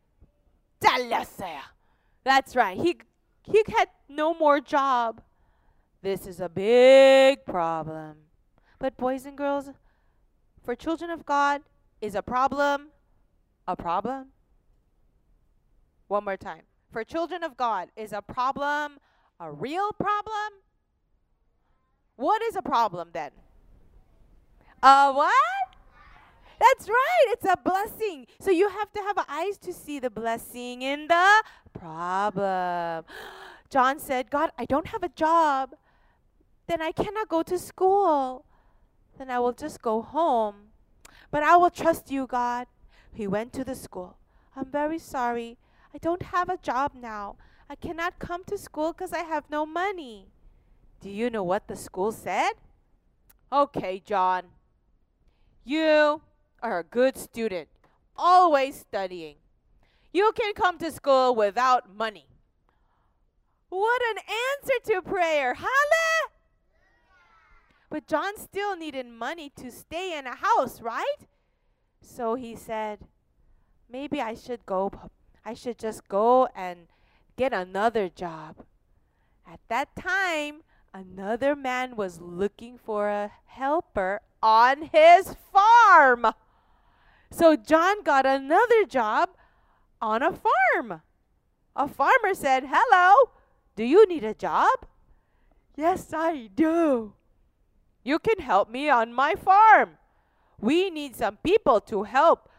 That's 2.24 2.56
right. 2.56 2.78
He 2.78 2.98
he 3.44 3.64
had 3.78 3.90
no 4.10 4.34
more 4.34 4.60
job. 4.60 5.22
This 6.02 6.28
is 6.28 6.40
a 6.40 6.50
big 6.50 7.46
problem. 7.46 8.18
But 8.80 8.98
boys 8.98 9.26
and 9.26 9.38
girls, 9.38 9.70
for 10.64 10.76
children 10.76 11.10
of 11.10 11.26
God, 11.26 11.62
is 12.02 12.16
a 12.16 12.22
problem 12.22 12.90
a 13.68 13.76
problem? 13.76 14.28
One 16.08 16.26
more 16.26 16.38
time. 16.38 16.64
For 16.92 17.04
children 17.04 17.44
of 17.44 17.58
God, 17.58 17.90
is 17.96 18.14
a 18.14 18.22
problem 18.22 19.00
a 19.40 19.52
real 19.52 19.92
problem? 19.94 20.63
What 22.16 22.42
is 22.44 22.56
a 22.56 22.62
problem 22.62 23.10
then? 23.14 23.32
A 24.82 25.12
what? 25.12 25.34
That's 26.60 26.88
right. 26.88 26.96
right. 26.96 27.34
It's 27.34 27.46
a 27.46 27.58
blessing. 27.58 28.28
So 28.40 28.52
you 28.52 28.70
have 28.70 28.92
to 28.94 29.00
have 29.02 29.26
eyes 29.28 29.58
to 29.60 29.74
see 29.74 30.00
the 30.00 30.10
blessing 30.10 30.82
in 30.82 31.08
the 31.08 31.44
problem. 31.74 33.06
John 33.70 34.00
said, 34.00 34.30
God, 34.30 34.52
I 34.58 34.66
don't 34.66 34.88
have 34.88 35.04
a 35.04 35.10
job. 35.10 35.72
Then 36.68 36.82
I 36.82 36.92
cannot 36.92 37.28
go 37.28 37.44
to 37.44 37.58
school. 37.58 38.46
Then 39.18 39.30
I 39.30 39.40
will 39.40 39.54
just 39.54 39.82
go 39.82 40.02
home. 40.02 40.56
But 41.32 41.44
I 41.44 41.58
will 41.58 41.70
trust 41.70 42.12
you, 42.12 42.28
God. 42.28 42.68
He 43.12 43.28
went 43.28 43.54
to 43.54 43.64
the 43.64 43.76
school. 43.76 44.18
I'm 44.56 44.66
very 44.66 45.00
sorry. 45.00 45.58
I 45.94 45.98
don't 45.98 46.24
have 46.24 46.50
a 46.50 46.58
job 46.58 46.94
now. 46.96 47.36
I 47.70 47.76
cannot 47.76 48.20
come 48.20 48.44
to 48.46 48.58
school 48.58 48.94
because 48.94 49.14
I 49.14 49.24
have 49.24 49.50
no 49.50 49.66
money. 49.66 50.33
Do 51.04 51.10
you 51.10 51.30
know 51.30 51.44
what 51.44 51.68
the 51.68 51.76
school 51.76 52.14
said? 52.14 52.54
Okay, 53.52 54.02
John. 54.06 54.44
You 55.66 56.22
are 56.62 56.80
a 56.80 56.84
good 56.84 57.18
student, 57.18 57.68
always 58.16 58.80
studying. 58.80 59.36
You 60.14 60.32
can 60.34 60.54
come 60.54 60.78
to 60.78 60.90
school 60.94 61.36
without 61.36 61.94
money. 61.94 62.28
What 63.68 64.02
an 64.12 64.24
answer 64.24 64.94
to 64.94 65.02
prayer. 65.02 65.56
Hallelujah! 65.56 66.30
But 67.90 68.08
John 68.08 68.38
still 68.38 68.78
needed 68.78 69.06
money 69.06 69.52
to 69.58 69.72
stay 69.72 70.18
in 70.18 70.26
a 70.26 70.36
house, 70.36 70.80
right? 70.80 71.28
So 72.02 72.36
he 72.36 72.56
said, 72.56 73.00
maybe 73.92 74.22
I 74.22 74.36
should 74.36 74.66
go 74.66 74.90
I 75.44 75.54
should 75.54 75.78
just 75.78 76.08
go 76.08 76.48
and 76.56 76.88
get 77.36 77.52
another 77.52 78.08
job. 78.08 78.64
At 79.46 79.60
that 79.68 79.94
time, 79.98 80.62
another 80.94 81.56
man 81.56 81.96
was 81.96 82.22
looking 82.22 82.78
for 82.78 83.10
a 83.10 83.32
helper 83.46 84.22
on 84.42 84.90
his 84.94 85.36
farm. 85.52 86.28
So 87.32 87.56
John 87.56 88.04
got 88.04 88.26
another 88.26 88.86
job 88.86 89.30
on 90.02 90.22
a 90.22 90.32
farm. 90.32 91.02
A 91.76 91.88
farmer 91.88 92.34
said, 92.34 92.66
Hello, 92.68 93.32
do 93.76 93.84
you 93.84 94.08
need 94.08 94.24
a 94.24 94.34
job? 94.34 94.86
Yes, 95.76 96.14
I 96.14 96.50
do. 96.54 97.14
You 98.04 98.20
can 98.20 98.40
help 98.40 98.70
me 98.70 98.90
on 98.90 99.14
my 99.14 99.34
farm. 99.34 99.98
We 100.60 100.90
need 100.90 101.16
some 101.16 101.38
people 101.38 101.82
to 101.82 102.04
help 102.04 102.50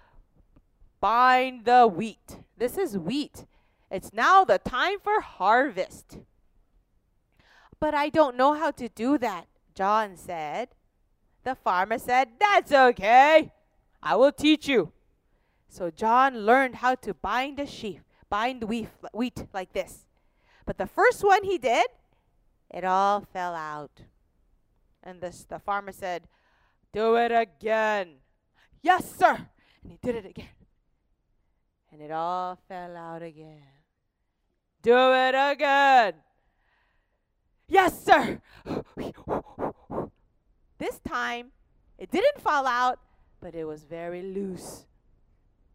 bind 1.01 1.65
the 1.65 1.87
wheat. 1.87 2.39
This 2.57 2.77
is 2.77 2.99
wheat. 2.99 3.45
It's 3.91 4.13
now 4.13 4.45
the 4.45 4.59
time 4.59 4.99
for 5.03 5.21
harvest. 5.21 6.19
But 7.85 7.93
I 7.93 8.09
don't 8.09 8.39
know 8.39 8.55
how 8.55 8.71
to 8.71 8.89
do 8.89 9.19
that, 9.19 9.47
John 9.75 10.17
said. 10.17 10.69
The 11.43 11.55
farmer 11.55 11.99
said, 11.99 12.29
That's 12.41 12.73
okay. 12.73 13.53
I 14.03 14.17
will 14.17 14.33
teach 14.33 14.67
you. 14.67 14.91
So 15.69 15.91
John 15.91 16.47
learned 16.47 16.77
how 16.77 16.95
to 16.95 17.13
bind 17.13 17.61
a 17.61 17.67
sheaf, 17.67 18.01
bind 18.31 18.65
wheat, 18.65 18.89
like 19.53 19.75
this. 19.75 20.07
But 20.65 20.79
the 20.79 20.87
first 20.87 21.23
one 21.23 21.45
he 21.45 21.59
did, 21.59 21.85
it 22.73 22.87
all 22.87 23.21
fell 23.21 23.55
out. 23.55 24.01
And 25.03 25.21
this, 25.21 25.45
the 25.45 25.59
farmer 25.59 25.93
said, 25.93 26.27
Do 26.91 27.17
it 27.17 27.33
again. 27.33 28.15
Yes, 28.81 29.15
sir. 29.15 29.37
And 29.83 29.93
he 29.93 29.99
did 30.03 30.15
it 30.15 30.25
again. 30.25 30.57
And 31.93 32.01
it 32.01 32.11
all 32.11 32.59
fell 32.67 32.97
out 32.97 33.21
again. 33.21 33.61
Do 34.81 35.13
it 35.13 35.35
again. 35.35 36.15
Yes, 37.69 38.05
sir. 38.05 38.41
this 40.79 40.99
time, 41.01 41.53
it 41.99 42.11
didn't 42.11 42.41
fall 42.41 42.67
out, 42.67 43.01
but 43.41 43.55
it 43.55 43.65
was 43.65 43.85
very 43.85 44.23
loose. 44.23 44.87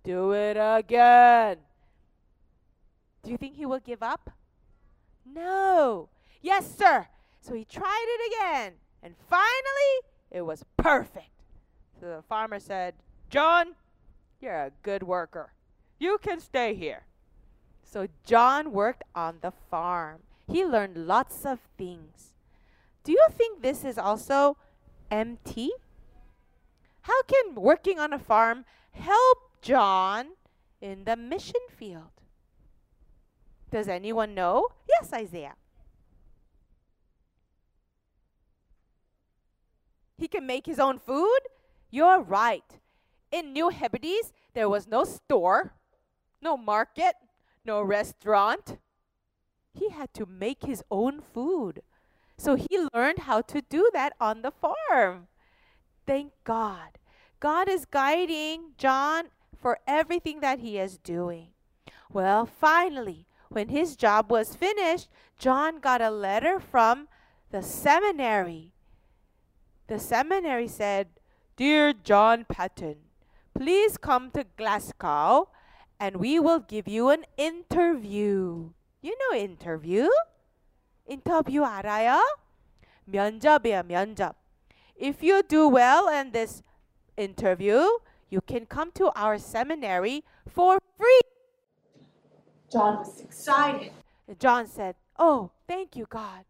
Do 0.04 0.32
it 0.32 0.58
again. 0.60 1.58
Do 3.24 3.32
you 3.32 3.38
think 3.38 3.56
he 3.56 3.66
will 3.66 3.80
give 3.80 4.02
up? 4.02 4.32
No. 5.26 6.10
Yes, 6.42 6.76
sir. 6.78 7.08
So 7.42 7.54
he 7.54 7.66
tried 7.66 8.06
it 8.08 8.34
again. 8.34 8.74
And 9.04 9.16
finally, 9.30 9.94
it 10.32 10.42
was 10.42 10.64
perfect. 10.78 11.30
So 12.00 12.08
the 12.08 12.22
farmer 12.22 12.60
said, 12.60 12.96
John, 13.30 13.76
you're 14.40 14.54
a 14.54 14.72
good 14.84 15.04
worker. 15.04 15.54
You 16.00 16.18
can 16.22 16.40
stay 16.40 16.74
here. 16.74 17.04
So 17.84 18.08
John 18.26 18.72
worked 18.72 19.04
on 19.16 19.40
the 19.42 19.52
farm. 19.70 20.22
He 20.50 20.66
learned 20.66 21.08
lots 21.08 21.46
of 21.46 21.60
things. 21.78 22.34
Do 23.04 23.12
you 23.12 23.26
think 23.32 23.62
this 23.62 23.86
is 23.86 23.98
also 23.98 24.58
MT? 25.12 25.74
How 27.02 27.22
can 27.24 27.56
working 27.56 28.00
on 28.00 28.14
a 28.14 28.20
farm 28.20 28.66
help 28.92 29.38
John 29.62 30.30
in 30.82 31.04
the 31.04 31.16
mission 31.16 31.62
field? 31.70 32.12
Does 33.72 33.88
anyone 33.88 34.34
know? 34.34 34.70
Yes, 34.88 35.14
Isaiah. 35.14 35.56
He 40.18 40.28
can 40.28 40.48
make 40.48 40.66
his 40.66 40.80
own 40.80 40.98
food? 41.00 41.40
You're 41.92 42.22
right. 42.22 42.80
In 43.32 43.54
New 43.54 43.70
Hebrides, 43.70 44.34
there 44.54 44.68
was 44.68 44.88
no 44.88 45.04
store, 45.04 45.76
no 46.42 46.58
market, 46.58 47.16
no 47.64 47.82
restaurant. 47.82 48.78
He 49.80 49.90
had 49.90 50.14
to 50.16 50.26
make 50.26 50.64
his 50.64 50.84
own 50.92 51.22
food. 51.22 51.82
So 52.38 52.56
he 52.56 52.88
learned 52.94 53.20
how 53.20 53.42
to 53.42 53.62
do 53.62 53.90
that 53.94 54.14
on 54.20 54.42
the 54.42 54.52
farm. 54.52 55.28
Thank 56.06 56.34
God. 56.44 57.00
God 57.40 57.70
is 57.70 57.86
guiding 57.86 58.74
John 58.78 59.30
for 59.56 59.80
everything 59.88 60.42
that 60.42 60.60
he 60.60 60.78
is 60.78 60.98
doing. 60.98 61.50
Well, 62.12 62.46
finally, 62.46 63.26
when 63.48 63.70
his 63.70 63.96
job 63.96 64.32
was 64.32 64.56
finished, 64.56 65.08
John 65.38 65.80
got 65.80 66.02
a 66.02 66.10
letter 66.10 66.60
from 66.60 67.08
the 67.52 67.62
seminary. 67.62 68.74
The 69.88 70.00
seminary 70.00 70.68
said, 70.68 71.08
Dear 71.56 71.94
John 71.94 72.46
Patton, 72.48 72.98
please 73.54 73.98
come 73.98 74.32
to 74.32 74.46
Glasgow 74.58 75.50
and 76.00 76.18
we 76.18 76.40
will 76.40 76.60
give 76.60 76.88
you 76.88 77.10
an 77.10 77.26
interview. 77.38 78.72
You 79.03 79.17
know 79.19 79.39
interview? 79.39 80.09
인터뷰 81.07 81.65
알아요? 81.65 82.21
면접이야, 83.05 83.83
면접. 83.83 84.35
If 84.97 85.23
you 85.23 85.43
do 85.43 85.69
well 85.69 86.09
in 86.09 86.33
this 86.33 86.63
interview, 87.17 87.87
you 88.31 88.41
can 88.41 88.67
come 88.67 88.91
to 88.93 89.11
our 89.15 89.39
seminary 89.39 90.25
for 90.49 90.79
free. 90.97 91.21
John 92.71 92.99
was 92.99 93.21
excited. 93.21 93.93
John 94.39 94.67
said, 94.67 94.97
Oh, 95.19 95.51
thank 95.69 95.97
you, 95.97 96.07
God. 96.09 96.45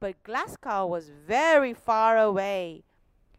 But 0.00 0.22
Glasgow 0.22 0.86
was 0.86 1.10
very 1.10 1.74
far 1.74 2.18
away. 2.18 2.84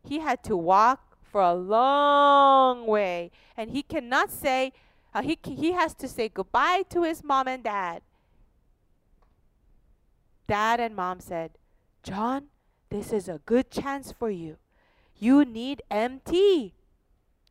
He 0.04 0.20
had 0.20 0.44
to 0.44 0.56
walk 0.56 1.18
for 1.24 1.42
a 1.42 1.54
long 1.54 2.88
way, 2.88 3.32
and 3.56 3.72
he 3.72 3.84
cannot 3.84 4.32
say, 4.32 4.74
uh, 5.14 5.22
he, 5.22 5.38
he 5.44 5.72
has 5.74 5.94
to 5.96 6.08
say 6.08 6.30
goodbye 6.30 6.84
to 6.90 7.04
his 7.04 7.24
mom 7.24 7.48
and 7.48 7.64
dad. 7.64 8.02
Dad 10.47 10.81
and 10.81 10.95
mom 10.95 11.21
said, 11.21 11.53
John, 12.03 12.47
this 12.91 13.13
is 13.13 13.29
a 13.29 13.41
good 13.47 13.71
chance 13.71 14.13
for 14.13 14.31
you. 14.31 14.59
You 15.17 15.45
need 15.45 15.83
MT. 15.91 16.75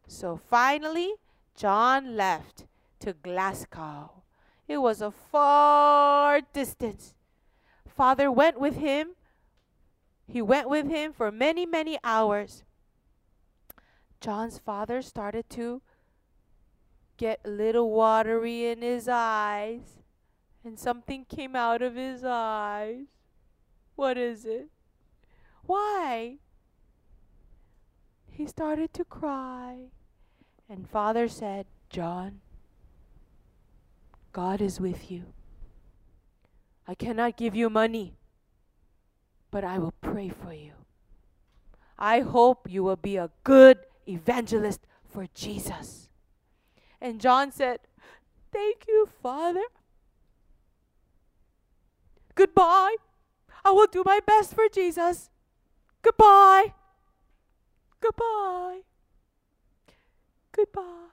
So 0.08 0.38
finally, 0.38 1.14
John 1.56 2.16
left 2.16 2.66
to 3.00 3.14
Glasgow. 3.14 4.24
It 4.68 4.78
was 4.78 5.02
a 5.02 5.12
far 5.12 6.42
distance. 6.54 7.14
Father 7.88 8.32
went 8.32 8.60
with 8.60 8.78
him. 8.78 9.16
He 10.28 10.42
went 10.42 10.70
with 10.70 10.88
him 10.88 11.14
for 11.14 11.32
many, 11.32 11.66
many 11.66 11.98
hours. 12.04 12.64
John's 14.22 14.58
father 14.58 15.02
started 15.02 15.50
to 15.52 15.82
get 17.18 17.42
a 17.44 17.50
little 17.50 17.92
watery 17.92 18.68
in 18.68 18.82
his 18.82 19.08
eyes, 19.08 20.03
and 20.64 20.80
something 20.80 21.26
came 21.26 21.56
out 21.56 21.82
of 21.82 21.96
his 21.96 22.24
eyes. 22.24 23.08
What 23.96 24.18
is 24.18 24.46
it? 24.46 24.70
Why? 25.66 26.38
He 28.30 28.48
started 28.48 28.94
to 28.96 29.06
cry, 29.06 29.90
and 30.68 30.90
father 30.90 31.28
said, 31.28 31.68
John, 31.90 32.42
God 34.32 34.62
is 34.62 34.80
with 34.80 35.12
you. 35.12 35.26
I 36.88 36.96
cannot 36.96 37.38
give 37.38 37.56
you 37.56 37.70
money, 37.70 38.18
but 39.52 39.64
I 39.64 39.78
will 39.78 39.94
pray 40.02 40.30
for 40.30 40.52
you. 40.52 40.74
I 41.98 42.22
hope 42.22 42.68
you 42.70 42.84
will 42.84 42.96
be 42.96 43.18
a 43.18 43.30
good 43.44 43.78
evangelist 44.08 44.82
for 45.08 45.28
Jesus. 45.34 46.10
And 47.00 47.22
John 47.22 47.52
said, 47.52 47.80
Thank 48.52 48.86
you, 48.88 49.08
Father. 49.22 49.64
Goodbye. 52.36 52.96
I 53.66 53.72
will 53.72 53.88
do 53.88 54.04
my 54.06 54.20
best 54.26 54.54
for 54.54 54.68
Jesus. 54.74 55.30
Goodbye. 56.02 56.74
Goodbye. 58.02 58.82
Goodbye. 60.52 60.82
goodbye. 60.82 61.04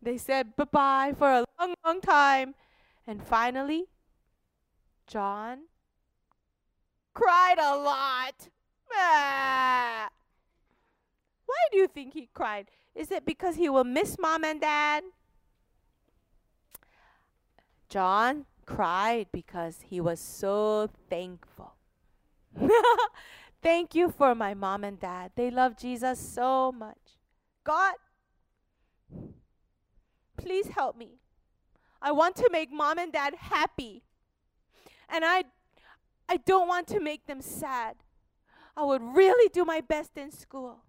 They 0.00 0.16
said 0.16 0.54
bye 0.56 0.64
bye 0.64 1.14
for 1.18 1.30
a 1.30 1.44
long, 1.58 1.74
long 1.84 2.00
time. 2.00 2.54
And 3.06 3.22
finally, 3.22 3.86
John 5.06 5.64
cried 7.14 7.58
a 7.58 7.76
lot. 7.76 8.48
Ah. 8.94 10.08
Why 11.46 11.56
do 11.72 11.78
you 11.78 11.88
think 11.88 12.14
he 12.14 12.28
cried? 12.32 12.70
Is 12.94 13.10
it 13.10 13.24
because 13.24 13.56
he 13.56 13.68
will 13.68 13.84
miss 13.84 14.16
mom 14.18 14.44
and 14.44 14.60
dad? 14.60 15.04
John 17.88 18.44
cried 18.68 19.26
because 19.32 19.78
he 19.88 19.98
was 20.00 20.20
so 20.20 20.90
thankful. 21.08 21.72
Thank 23.62 23.94
you 23.94 24.10
for 24.10 24.34
my 24.34 24.52
mom 24.52 24.84
and 24.84 25.00
dad. 25.00 25.32
They 25.36 25.50
love 25.50 25.76
Jesus 25.76 26.18
so 26.18 26.70
much. 26.70 27.16
God, 27.64 27.94
please 30.36 30.68
help 30.68 30.96
me. 30.98 31.18
I 32.00 32.12
want 32.12 32.36
to 32.36 32.48
make 32.52 32.70
mom 32.70 32.98
and 32.98 33.12
dad 33.12 33.34
happy. 33.38 34.02
And 35.08 35.24
I 35.24 35.44
I 36.28 36.36
don't 36.36 36.68
want 36.68 36.86
to 36.88 37.00
make 37.00 37.26
them 37.26 37.40
sad. 37.40 37.96
I 38.76 38.84
would 38.84 39.02
really 39.02 39.48
do 39.48 39.64
my 39.64 39.80
best 39.80 40.18
in 40.18 40.30
school. 40.30 40.80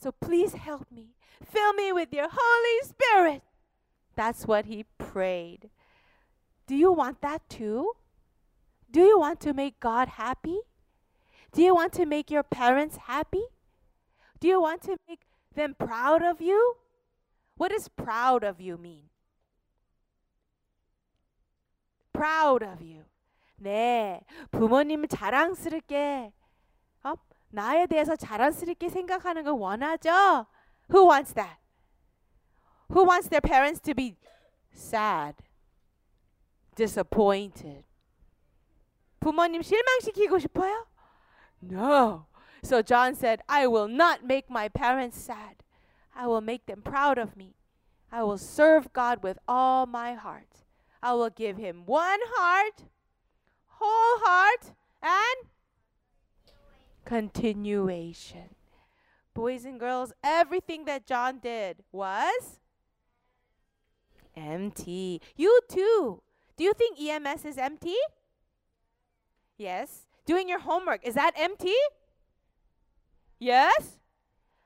So 0.00 0.12
please 0.12 0.54
help 0.54 0.86
me. 0.92 1.16
Fill 1.44 1.72
me 1.72 1.92
with 1.92 2.12
your 2.12 2.28
Holy 2.30 2.88
Spirit. 2.88 3.42
That's 4.14 4.46
what 4.46 4.66
he 4.66 4.84
prayed. 4.96 5.70
Do 6.67 6.75
you 6.75 6.91
want 6.91 7.21
that 7.21 7.47
too? 7.49 7.91
Do 8.91 9.01
you 9.01 9.19
want 9.19 9.39
to 9.41 9.53
make 9.53 9.79
God 9.79 10.07
happy? 10.09 10.59
Do 11.51 11.61
you 11.61 11.73
want 11.73 11.93
to 11.93 12.05
make 12.05 12.29
your 12.29 12.43
parents 12.43 12.97
happy? 13.07 13.43
Do 14.39 14.47
you 14.47 14.61
want 14.61 14.81
to 14.83 14.97
make 15.07 15.21
them 15.55 15.75
proud 15.77 16.21
of 16.23 16.41
you? 16.41 16.75
What 17.55 17.71
does 17.71 17.87
proud 17.87 18.43
of 18.43 18.61
you 18.61 18.77
mean? 18.77 19.09
proud 22.17 22.63
of 22.63 22.83
you. 22.83 23.03
네, 23.59 24.21
부모님을 24.51 25.07
자랑스럽게 25.07 26.33
어? 27.03 27.13
나에 27.49 27.87
대해서 27.87 28.15
자랑스럽게 28.15 28.89
생각하는 28.89 29.43
걸 29.43 29.53
원하죠? 29.53 30.45
Who 30.91 31.09
wants 31.09 31.33
that? 31.33 31.57
Who 32.89 33.05
wants 33.05 33.29
their 33.29 33.41
parents 33.41 33.81
to 33.81 33.93
be 33.93 34.15
sad, 34.73 35.35
disappointed. 36.74 37.84
부모님 39.20 39.62
실망시키고 39.62 40.38
싶어요? 40.38 40.86
No. 41.60 42.26
So 42.64 42.82
John 42.82 43.14
said, 43.14 43.42
I 43.48 43.66
will 43.66 43.88
not 43.88 44.24
make 44.24 44.50
my 44.50 44.68
parents 44.68 45.18
sad. 45.18 45.62
I 46.14 46.26
will 46.26 46.40
make 46.40 46.66
them 46.66 46.82
proud 46.82 47.18
of 47.18 47.36
me. 47.36 47.54
I 48.10 48.22
will 48.22 48.38
serve 48.38 48.92
God 48.92 49.22
with 49.22 49.38
all 49.48 49.86
my 49.86 50.14
heart. 50.14 50.64
I 51.02 51.14
will 51.14 51.30
give 51.30 51.56
him 51.56 51.82
one 51.86 52.20
heart, 52.36 52.84
whole 53.66 54.20
heart, 54.24 54.72
and 55.02 55.48
continuation. 57.04 58.54
Boys 59.34 59.64
and 59.64 59.80
girls, 59.80 60.12
everything 60.22 60.84
that 60.84 61.06
John 61.06 61.38
did 61.38 61.78
was 61.90 62.60
MT. 64.36 65.20
You 65.34 65.60
too 65.68 66.22
do 66.62 66.66
you 66.66 66.74
think 66.74 66.96
EMS 67.00 67.44
is 67.44 67.58
MT? 67.58 67.98
Yes. 69.58 70.06
Doing 70.26 70.48
your 70.48 70.60
homework, 70.60 71.04
is 71.04 71.14
that 71.14 71.32
MT? 71.34 71.76
Yes. 73.40 73.98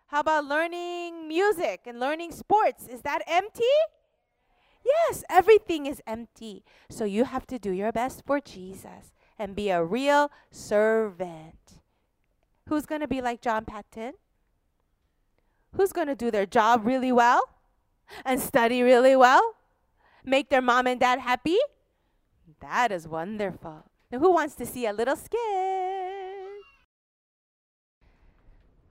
How 0.09 0.21
about 0.21 0.45
learning 0.45 1.27
music 1.27 1.81
and 1.87 1.99
learning 1.99 2.33
sports? 2.33 2.87
Is 2.87 3.01
that 3.01 3.23
MT? 3.27 3.65
Yes, 4.85 5.25
everything 5.31 5.87
is 5.87 6.03
MT. 6.07 6.65
So 6.91 7.07
you 7.07 7.25
have 7.25 7.47
to 7.47 7.59
do 7.59 7.71
your 7.73 7.93
best 7.93 8.25
for 8.27 8.41
Jesus 8.41 9.15
and 9.39 9.57
be 9.57 9.71
a 9.71 9.83
real 9.83 10.31
servant. 10.51 11.81
Who's 12.69 12.85
going 12.85 13.01
to 13.01 13.09
be 13.09 13.23
like 13.23 13.41
John 13.41 13.65
Patton? 13.65 14.13
Who's 15.73 15.93
going 15.93 16.09
to 16.09 16.15
do 16.15 16.31
their 16.31 16.45
job 16.45 16.85
really 16.85 17.11
well 17.11 17.43
and 18.23 18.39
study 18.39 18.83
really 18.83 19.17
well? 19.17 19.55
Make 20.27 20.51
their 20.51 20.61
mom 20.61 20.87
and 20.87 21.01
dad 21.01 21.21
happy? 21.21 21.57
That 22.61 22.93
is 22.93 23.09
wonderful. 23.09 23.85
Now, 24.11 24.19
who 24.19 24.33
wants 24.33 24.55
to 24.57 24.67
see 24.67 24.87
a 24.87 24.93
little 24.93 25.17
skit? 25.17 25.41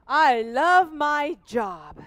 I 0.07 0.41
love 0.41 0.93
my 0.93 1.37
job. 1.45 2.01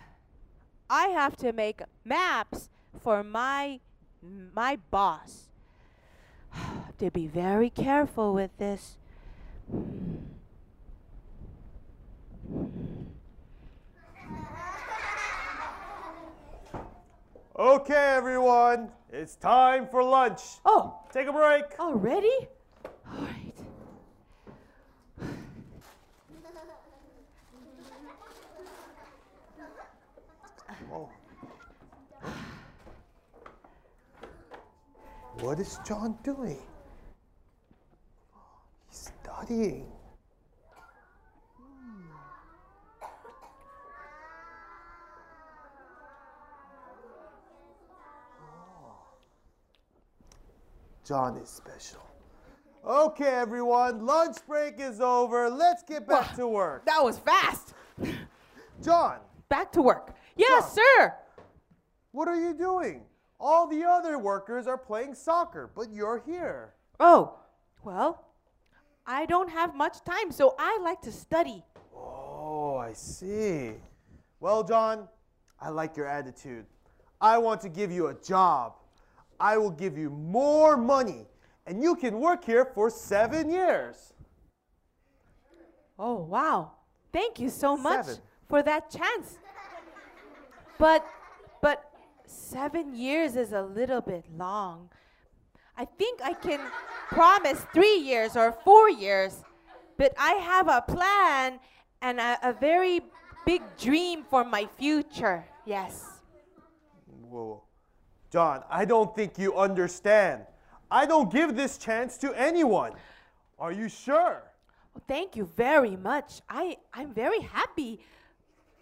I 0.91 1.09
have 1.09 1.37
to 1.39 1.53
make 1.53 1.83
maps 2.05 2.69
for 3.01 3.23
my 3.23 3.81
my 4.23 4.77
boss. 4.91 5.49
to 6.99 7.11
be 7.11 7.27
very 7.27 7.71
careful 7.71 8.35
with 8.35 8.57
this. 8.59 8.97
Okay, 17.59 18.15
everyone, 18.17 18.91
it's 19.13 19.37
time 19.37 19.89
for 19.91 20.03
lunch. 20.03 20.41
Oh, 20.65 20.99
Take 21.13 21.29
a 21.29 21.33
break. 21.33 21.65
already? 21.81 22.49
All 23.11 23.23
right. 23.23 23.55
Oh. 30.93 31.09
What 35.41 35.61
is 35.61 35.79
John 35.87 36.19
doing? 36.25 36.59
He's 38.89 39.11
studying. 39.23 39.87
John 51.09 51.39
is 51.39 51.49
special. 51.49 52.05
Okay, 52.87 53.25
everyone, 53.25 54.05
lunch 54.05 54.37
break 54.47 54.79
is 54.79 55.01
over. 55.01 55.49
Let's 55.49 55.83
get 55.83 56.07
back 56.07 56.37
to 56.37 56.47
work. 56.47 56.85
That 56.85 57.03
was 57.03 57.19
fast. 57.19 57.73
John, 58.85 59.17
Back 59.49 59.73
to 59.73 59.81
work. 59.81 60.15
Yes, 60.37 60.75
John. 60.75 60.85
sir. 60.99 61.15
what 62.13 62.29
are 62.29 62.39
you 62.39 62.53
doing? 62.53 63.05
All 63.41 63.67
the 63.67 63.85
other 63.85 64.19
workers 64.19 64.67
are 64.67 64.77
playing 64.77 65.15
soccer, 65.15 65.71
but 65.75 65.91
you're 65.91 66.23
here. 66.27 66.75
Oh, 67.01 67.39
well, 67.83 68.27
I 69.07 69.25
don't 69.25 69.49
have 69.49 69.75
much 69.75 70.05
time, 70.05 70.31
so 70.31 70.55
I 70.59 70.79
like 70.83 71.01
to 71.03 71.13
study. 71.13 71.65
Oh, 71.97 72.77
I 72.77 72.93
see. 72.93 73.73
Well, 74.41 74.63
John, 74.63 75.09
I 75.59 75.71
like 75.71 75.97
your 75.97 76.07
attitude. 76.07 76.67
I 77.19 77.39
want 77.39 77.63
to 77.63 77.71
give 77.71 77.91
you 77.91 78.09
a 78.09 78.15
job. 78.15 78.75
I 79.41 79.57
will 79.57 79.71
give 79.71 79.97
you 79.97 80.11
more 80.11 80.77
money, 80.77 81.27
and 81.67 81.83
you 81.83 81.95
can 81.95 82.19
work 82.19 82.45
here 82.45 82.65
for 82.65 82.91
seven 82.91 83.51
years. 83.51 84.15
Oh, 85.99 86.15
wow. 86.15 86.73
Thank 87.13 87.41
you 87.41 87.49
so 87.49 87.77
much 87.77 88.07
Seven. 88.07 88.23
for 88.49 88.63
that 88.63 88.91
chance. 88.91 89.39
But 90.79 91.05
but 91.61 91.91
7 92.27 92.95
years 92.95 93.35
is 93.35 93.53
a 93.53 93.63
little 93.63 94.01
bit 94.01 94.25
long. 94.37 94.91
I 95.77 95.85
think 95.85 96.21
I 96.23 96.35
can 96.35 96.61
promise 97.09 97.61
3 97.73 97.97
years 97.97 98.37
or 98.37 98.53
4 98.53 98.91
years. 98.91 99.43
But 99.97 100.15
I 100.17 100.35
have 100.35 100.69
a 100.69 100.83
plan 100.83 101.59
and 102.01 102.21
a, 102.21 102.39
a 102.43 102.53
very 102.53 103.01
big 103.45 103.63
dream 103.77 104.23
for 104.23 104.45
my 104.45 104.69
future. 104.79 105.45
Yes. 105.67 106.07
Whoa. 107.29 107.63
John, 108.31 108.63
I 108.71 108.85
don't 108.85 109.15
think 109.15 109.39
you 109.39 109.57
understand. 109.57 110.43
I 110.91 111.07
don't 111.07 111.33
give 111.33 111.57
this 111.57 111.79
chance 111.79 112.19
to 112.19 112.33
anyone. 112.35 112.93
Are 113.59 113.73
you 113.73 113.89
sure? 113.89 114.43
Well, 114.95 115.03
thank 115.07 115.37
you 115.37 115.47
very 115.57 115.97
much. 115.97 116.43
I, 116.49 116.77
I'm 116.93 117.13
very 117.13 117.41
happy. 117.41 118.01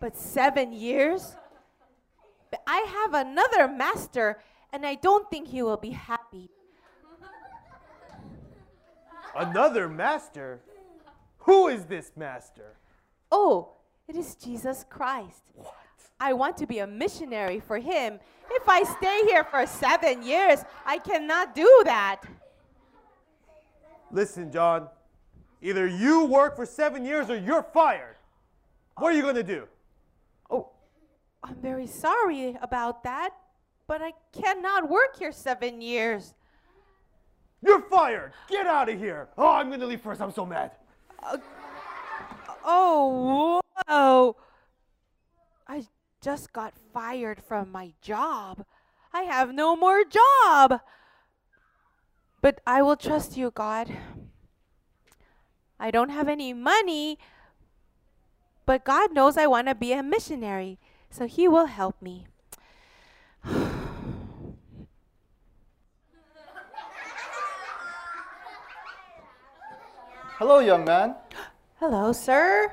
But 0.00 0.16
seven 0.16 0.72
years? 0.72 1.36
But 2.50 2.62
I 2.66 2.78
have 2.78 3.26
another 3.26 3.68
master, 3.68 4.38
and 4.72 4.86
I 4.86 4.96
don't 4.96 5.28
think 5.30 5.48
he 5.48 5.62
will 5.62 5.76
be 5.76 5.90
happy. 5.90 6.50
Another 9.34 9.88
master? 9.88 10.60
Who 11.38 11.68
is 11.68 11.84
this 11.84 12.12
master? 12.16 12.76
Oh, 13.30 13.72
it 14.08 14.16
is 14.16 14.34
Jesus 14.34 14.84
Christ. 14.88 15.50
I 16.18 16.32
want 16.32 16.56
to 16.58 16.66
be 16.66 16.78
a 16.78 16.86
missionary 16.86 17.60
for 17.60 17.78
him. 17.78 18.18
If 18.50 18.68
I 18.68 18.82
stay 18.84 19.22
here 19.26 19.44
for 19.44 19.66
seven 19.66 20.22
years, 20.22 20.60
I 20.84 20.98
cannot 20.98 21.54
do 21.54 21.82
that. 21.84 22.22
Listen, 24.10 24.50
John. 24.50 24.88
Either 25.62 25.86
you 25.86 26.26
work 26.26 26.54
for 26.56 26.66
seven 26.66 27.04
years 27.04 27.28
or 27.28 27.36
you're 27.36 27.62
fired. 27.62 28.16
What 28.96 29.12
are 29.12 29.16
you 29.16 29.22
going 29.22 29.34
to 29.34 29.42
do? 29.42 29.66
Oh, 30.50 30.70
I'm 31.42 31.56
very 31.56 31.86
sorry 31.86 32.56
about 32.62 33.02
that, 33.04 33.30
but 33.86 34.00
I 34.02 34.12
cannot 34.32 34.88
work 34.88 35.18
here 35.18 35.32
seven 35.32 35.80
years. 35.80 36.34
You're 37.62 37.82
fired. 37.82 38.32
Get 38.48 38.66
out 38.66 38.88
of 38.88 38.98
here. 38.98 39.28
Oh, 39.36 39.48
I'm 39.48 39.70
gonna 39.70 39.86
leave 39.86 40.00
first. 40.00 40.20
I'm 40.20 40.32
so 40.32 40.46
mad. 40.46 40.72
Uh, 41.22 41.38
oh, 42.64 43.60
whoa. 43.88 44.36
I 45.68 45.86
just 46.22 46.52
got 46.52 46.74
fired 46.92 47.42
from 47.42 47.72
my 47.72 47.92
job. 48.00 48.64
I 49.12 49.22
have 49.22 49.52
no 49.52 49.74
more 49.74 50.04
job. 50.04 50.80
But 52.40 52.60
I 52.66 52.82
will 52.82 52.96
trust 52.96 53.36
you, 53.36 53.50
God. 53.50 53.90
I 55.78 55.90
don't 55.90 56.10
have 56.10 56.28
any 56.28 56.52
money, 56.52 57.18
but 58.64 58.84
God 58.84 59.12
knows 59.12 59.36
I 59.36 59.46
want 59.46 59.68
to 59.68 59.74
be 59.74 59.92
a 59.92 60.02
missionary, 60.02 60.78
so 61.10 61.26
He 61.26 61.48
will 61.48 61.66
help 61.66 62.00
me. 62.00 62.26
Hello, 70.38 70.60
young 70.60 70.84
man. 70.84 71.14
Hello, 71.80 72.12
sir. 72.12 72.72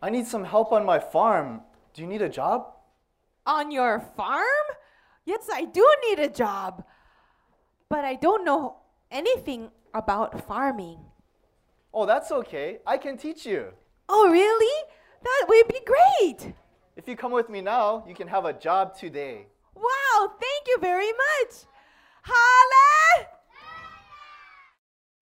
I 0.00 0.10
need 0.10 0.26
some 0.26 0.44
help 0.44 0.72
on 0.72 0.84
my 0.84 0.98
farm. 0.98 1.62
Do 1.94 2.02
you 2.02 2.08
need 2.08 2.22
a 2.22 2.28
job? 2.28 2.74
On 3.46 3.70
your 3.70 4.00
farm? 4.16 4.66
Yes, 5.24 5.48
I 5.52 5.64
do 5.64 5.86
need 6.08 6.18
a 6.18 6.28
job. 6.28 6.84
But 7.88 8.04
I 8.04 8.14
don't 8.14 8.44
know 8.44 8.76
anything 9.10 9.70
about 9.94 10.46
farming. 10.46 10.98
Oh, 11.92 12.06
that's 12.06 12.30
okay. 12.30 12.78
I 12.86 12.98
can 12.98 13.16
teach 13.16 13.46
you. 13.46 13.72
Oh, 14.08 14.30
really? 14.30 14.84
That 15.22 15.46
would 15.48 15.68
be 15.68 15.80
great. 15.84 16.54
If 16.96 17.08
you 17.08 17.16
come 17.16 17.32
with 17.32 17.48
me 17.48 17.60
now, 17.60 18.04
you 18.06 18.14
can 18.14 18.28
have 18.28 18.44
a 18.44 18.52
job 18.52 18.96
today. 18.96 19.46
Wow, 19.74 20.32
thank 20.40 20.66
you 20.66 20.78
very 20.80 21.12
much. 21.12 21.54
Holla! 22.22 23.26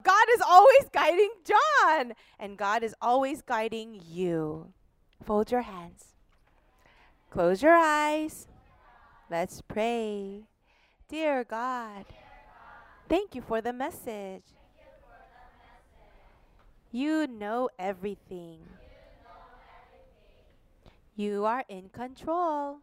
God 0.02 0.26
is 0.34 0.40
always 0.46 0.88
guiding 0.92 1.30
John, 1.44 2.14
and 2.38 2.56
God 2.56 2.82
is 2.82 2.94
always 3.00 3.42
guiding 3.42 4.00
you. 4.06 4.72
Fold 5.24 5.50
your 5.50 5.62
hands. 5.62 6.15
Close 7.36 7.60
your 7.60 7.76
eyes. 7.76 8.48
Let's 9.30 9.60
pray. 9.60 10.48
Dear 11.06 11.44
God, 11.44 12.06
thank 13.10 13.34
you 13.34 13.42
for 13.42 13.60
the 13.60 13.74
message. 13.74 14.56
You 16.90 17.26
know 17.26 17.68
everything. 17.78 18.60
You 21.14 21.44
are 21.44 21.62
in 21.68 21.90
control. 21.90 22.78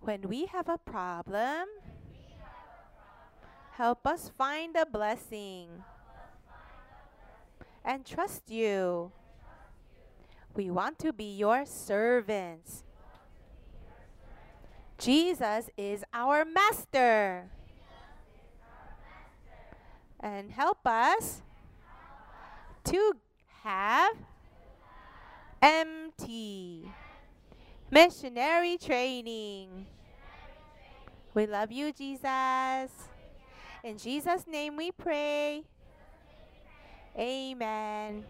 When 0.00 0.22
we 0.22 0.46
have 0.46 0.70
a 0.70 0.78
problem, 0.78 1.68
help 3.72 4.06
us 4.06 4.32
find 4.38 4.74
a 4.74 4.86
blessing 4.86 5.68
and 7.84 8.06
trust 8.06 8.48
you. 8.48 9.12
We 10.54 10.70
want 10.70 10.98
to 11.00 11.12
be 11.12 11.36
your 11.36 11.66
servants. 11.66 12.84
Jesus 14.98 15.68
is 15.76 16.04
our 16.12 16.44
master. 16.44 17.50
And 20.20 20.50
help 20.50 20.86
us 20.86 21.42
to 22.84 23.12
have 23.62 24.16
MT 25.60 26.88
missionary 27.90 28.78
training. 28.78 29.86
We 31.34 31.46
love 31.46 31.72
you, 31.72 31.92
Jesus. 31.92 32.90
In 33.82 33.98
Jesus' 33.98 34.46
name 34.46 34.76
we 34.76 34.92
pray. 34.92 35.64
Amen. 37.18 38.24